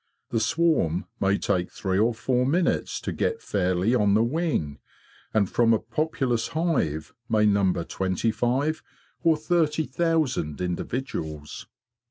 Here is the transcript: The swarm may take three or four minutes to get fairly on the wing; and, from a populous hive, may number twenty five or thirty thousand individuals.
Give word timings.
The 0.31 0.39
swarm 0.39 1.05
may 1.19 1.37
take 1.37 1.69
three 1.71 1.99
or 1.99 2.11
four 2.15 2.43
minutes 2.43 2.99
to 3.01 3.11
get 3.11 3.39
fairly 3.39 3.93
on 3.93 4.15
the 4.15 4.23
wing; 4.23 4.79
and, 5.31 5.47
from 5.47 5.75
a 5.75 5.79
populous 5.79 6.47
hive, 6.57 7.13
may 7.29 7.45
number 7.45 7.83
twenty 7.83 8.31
five 8.31 8.81
or 9.21 9.37
thirty 9.37 9.85
thousand 9.85 10.59
individuals. 10.59 11.67